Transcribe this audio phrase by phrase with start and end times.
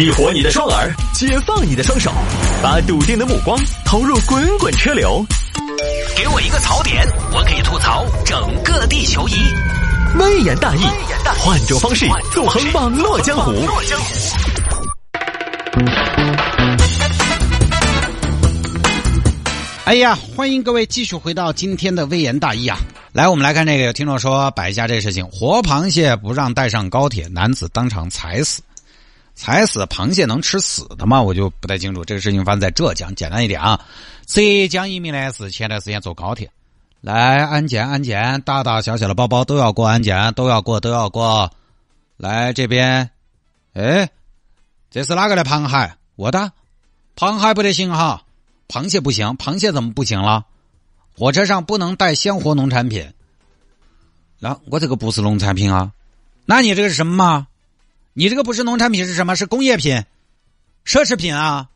[0.00, 2.10] 激活你的双耳，解放你的双手，
[2.62, 5.22] 把笃定的目光投入滚滚车流。
[6.16, 9.34] 给我一个槽点，我可以吐槽整个地球仪。
[10.18, 10.80] 微言大义，
[11.40, 13.52] 换种方式纵横网络江湖。
[19.84, 22.78] 哎呀，欢迎各位继续回到今天的微言大义啊！
[23.12, 28.62] 来，我们来看这个，有听众说摆一下这个事情：活螃蟹不让带上高铁，男子当场踩死。
[29.40, 31.22] 踩死螃蟹能吃死的吗？
[31.22, 32.04] 我就不太清楚。
[32.04, 33.80] 这个事情发生在浙江，简单一点啊。
[34.26, 36.50] 浙江一名呢是前段时间坐高铁，
[37.00, 41.50] 来安检安检，大大小小的包包都要过安检，都要过都要过。
[42.18, 43.10] 来这边，
[43.72, 44.10] 哎，
[44.90, 45.94] 这是哪个的螃蟹？
[46.16, 46.52] 我的，
[47.16, 48.24] 螃蟹不得行哈，
[48.68, 50.44] 螃蟹不行，螃蟹怎么不行了？
[51.16, 53.10] 火车上不能带鲜活农产品。
[54.38, 55.92] 那我这个不是农产品啊，
[56.44, 57.46] 那你这个是什么吗？
[58.12, 59.36] 你这个不是农产品是什么？
[59.36, 60.04] 是工业品、
[60.84, 61.68] 奢侈品啊！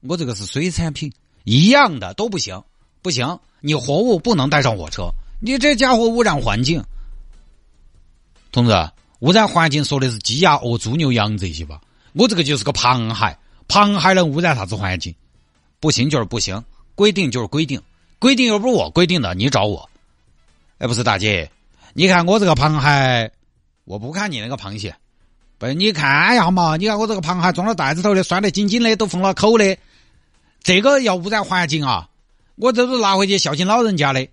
[0.00, 1.12] 我这个是水产品，
[1.44, 2.62] 一样的都不行，
[3.02, 3.38] 不行！
[3.60, 6.82] 你活物不能带上火车，你这家伙污染环境。
[8.52, 11.80] 同志，污染环境说的是鸡鸭鹅猪牛羊这些吧？
[12.14, 15.14] 我这个就是个螃蟹，螃蟹能污染啥子环境？
[15.78, 17.82] 不行就是不行，规定就是规定，
[18.18, 19.90] 规定又不是我规定的，你找我。
[20.78, 21.50] 哎，不是大姐，
[21.92, 23.32] 你看我这个螃蟹。
[23.86, 24.94] 我不看你那个螃蟹，
[25.58, 26.76] 不，你看一下嘛！
[26.76, 29.78] 你看我这个螃蟹装到袋子头的，拴得紧紧的，都封了口的。
[30.60, 32.10] 这个要污染环境啊！
[32.56, 34.26] 我这是拿回去孝敬老人家的，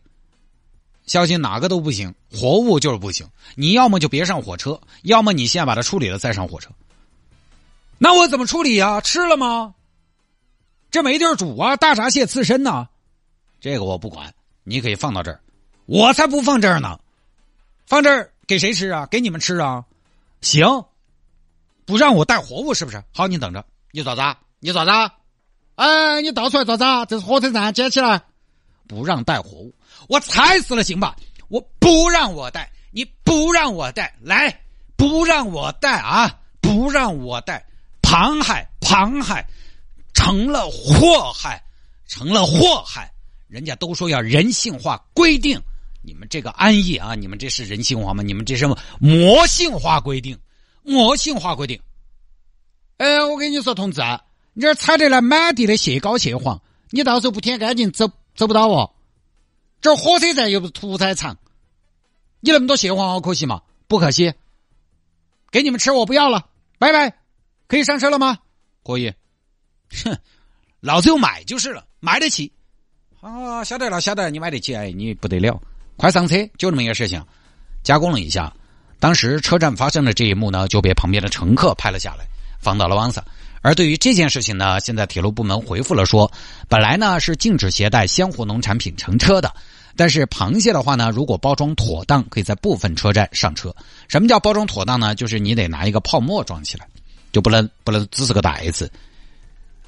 [1.06, 3.28] 孝敬哪个都不行，活物就是不行。
[3.54, 6.72] 你要么就别上火车，要么你先把它处理了再上火车。
[8.00, 9.00] 那我怎么处理呀？
[9.02, 9.76] 吃了吗？
[10.90, 11.76] 这没地儿煮啊！
[11.78, 12.90] 大闸蟹刺身呢？
[13.62, 15.40] 这个我不管，你可以放到这儿，
[15.86, 17.00] 我才不放这儿呢，
[17.86, 18.33] 放这儿。
[18.54, 19.08] 给谁吃啊？
[19.08, 19.84] 给你们吃啊！
[20.42, 20.64] 行，
[21.86, 23.04] 不让我带活物是不是？
[23.12, 23.66] 好，你等着。
[23.92, 24.38] 你咋子？
[24.60, 24.92] 你咋子？
[25.74, 26.86] 哎，你倒出来咋子？
[27.10, 28.22] 这是火车站，捡起来。
[28.88, 29.74] 不让带活物，
[30.08, 31.16] 我踩死了行吧？
[31.48, 34.62] 我不让我带，你不让我带，来，
[34.96, 36.40] 不让我带啊！
[36.62, 37.66] 不让我带，
[38.04, 39.44] 螃蟹，螃蟹
[40.14, 41.60] 成了祸害，
[42.08, 43.12] 成了祸害。
[43.48, 45.60] 人家都说要人性化规定。
[46.06, 47.16] 你们这个安逸啊！
[47.16, 48.22] 你们这是人性化吗？
[48.22, 48.68] 你们这是
[49.00, 50.38] 魔性化规定，
[50.84, 51.80] 魔性化规定。
[52.98, 54.02] 哎，我跟你说，同志，
[54.54, 58.94] 你这踩得来满地的蟹膏蟹黄，你到时候不舔干净，走走不到哦。
[59.80, 61.38] 这火车站又不是屠宰场，
[62.42, 63.62] 你那么多蟹黄好可惜吗？
[63.88, 64.34] 不可惜。
[65.52, 66.50] 给你们吃，我不要了，
[66.80, 67.16] 拜拜。
[67.68, 68.40] 可以上车了吗？
[68.84, 69.14] 可以。
[70.04, 70.18] 哼，
[70.82, 72.52] 老子有买就是了，买得起。
[73.22, 75.62] 啊，晓得了，晓得，你买得起，哎，你不得了。
[75.96, 77.24] 快上车，就这么一个事情，
[77.84, 78.52] 加工了一下。
[79.00, 82.26] 当时车站发生的这一幕呢，就被旁边的乘客拍了下来，
[82.60, 83.24] 放到了网上。
[83.62, 86.32] 而对于这件事情呢，现在铁路部门回复了说，
[86.68, 89.54] 本来呢是禁止携带鲜活农产品乘车的，
[89.96, 93.74] 但是螃蟹的话呢，如果包装妥当，可以在部分车站上车。
[94.08, 95.16] 什么叫包装妥当呢？
[95.16, 96.88] 就是你得拿一个泡沫装起来，
[97.32, 98.92] 就不能不能只是个袋子。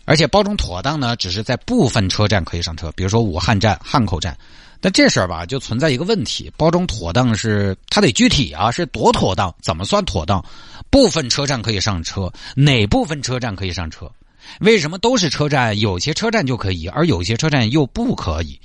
[0.06, 4.38] 而且包装妥当呢，只是在部分车站可以上车，比如说武汉站、汉口站。
[4.80, 9.54] 但这事儿吧，就存在一个问题：包装妥当是它得具体啊，是多妥当？
[9.62, 10.44] 怎么算妥当？
[10.92, 14.12] 部分车站可以上车，哪部分车站可以上车？
[14.60, 18.60] 为什么都是车站，有些车站就可以，而有些车站又不可以？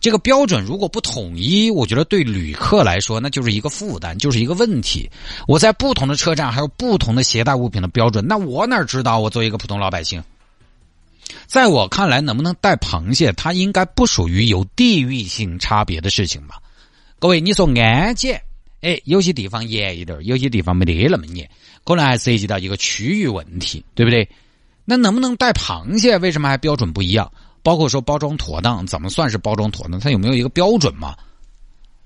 [0.00, 5.08] 这个标准如果不统一，我觉得对旅客来说那就是一个负担，就是一个问题。
[5.46, 9.20] 我在不同的车站还有不同的携带物品的标准，那我哪知道？
[9.20, 10.20] 我作为一个普通老百姓。
[11.46, 16.60] 在我看来，能不能带螃蟹，它应该不属于有地域性差别的事情吧？
[17.18, 18.42] 各位，你说安检，
[18.80, 21.48] 哎，有些地方严一点，有些地方没得那么严，
[21.84, 24.28] 可能还涉及到一个区域问题，对不对？
[24.84, 26.18] 那能不能带螃蟹？
[26.18, 27.30] 为什么还标准不一样？
[27.62, 30.00] 包括说包装妥当，怎么算是包装妥当？
[30.00, 31.14] 它有没有一个标准嘛？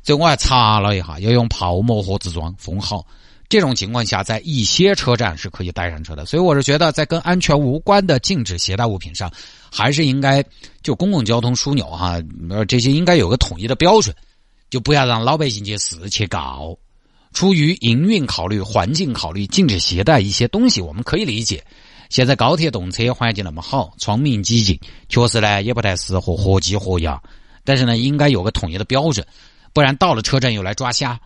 [0.02, 3.06] 这我还查了一下，要用泡沫盒子装，封好。
[3.54, 9.30] 这种情况下，在一些车站是可以带上车的，所以我是觉得，在跟安全无关的禁止携带物品上，
[9.70, 10.44] 还是应该
[10.82, 12.20] 就公共交通枢纽哈，
[12.50, 14.12] 呃，这些应该有个统一的标准，
[14.70, 16.76] 就不要让老百姓去死去搞。
[17.32, 21.64] 出于营运考虑、环境考虑，禁止携带一些东西，我们可以理解。
[22.10, 24.76] 现在高铁动车环境那么好，窗明几净，
[25.08, 27.22] 确实呢也不太适合活鸡活鸭，
[27.62, 29.24] 但是呢，应该有个统一的标准，
[29.72, 31.16] 不然到了车站又来抓瞎。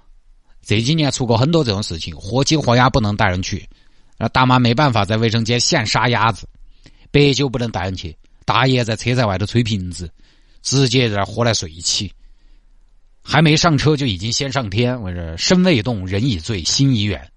[0.69, 3.67] 这几年出过很多这种事情，活鸡活鸭不能带人去，
[4.19, 6.47] 那，大妈没办法在卫生间现杀鸭子，
[7.11, 10.11] 白酒不能带人去，大爷在车站外头吹瓶子，
[10.61, 12.13] 直接在那喝来睡起，
[13.23, 17.33] 还没上车就已经先上天，我说身未动，人已醉，心已远。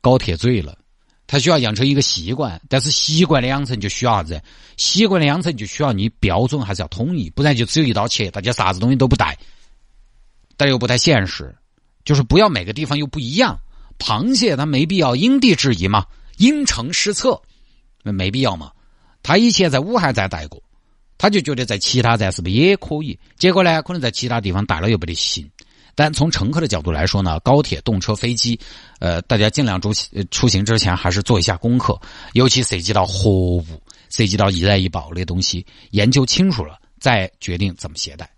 [0.00, 0.78] 高铁醉了，
[1.26, 4.42] 他需要养成一个习惯，但是习惯的养成就需要啥子？
[4.78, 9.36] 习惯的养成就需要你标准还是要统一，不然就只有一刀切，大家啥子东西都不带，
[10.56, 11.54] 但又不太现实。
[12.04, 13.58] 就是不要每个地方又不一样。
[13.98, 16.06] 螃蟹它没必要因地制宜嘛，
[16.36, 17.40] 因城施策，
[18.02, 18.72] 那没必要嘛。
[19.22, 20.60] 他以前在武汉站待过，
[21.16, 23.16] 他就觉得在其他站是不是也可以？
[23.38, 25.48] 结果呢，可能在其他地方待了又不得行。
[25.94, 28.58] 但从乘客的角度来说呢，高铁、动车、飞机，
[28.98, 29.92] 呃，大家尽量出
[30.30, 32.00] 出行之前还是做一下功课，
[32.32, 33.64] 尤其涉及到货物、
[34.08, 38.28] 涉及到易燃易爆的东西，研究清楚了再决定怎么携带。